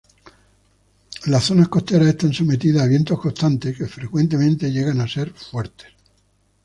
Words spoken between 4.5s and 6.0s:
llegan a ser fuertes.